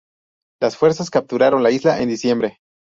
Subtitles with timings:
[0.59, 2.57] Las fuerzas capturaron la isla en diciembre.